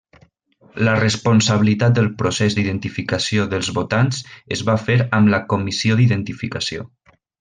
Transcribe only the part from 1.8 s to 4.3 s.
del procés d'identificació dels votants